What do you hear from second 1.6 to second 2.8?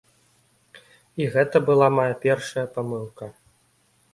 была мая першая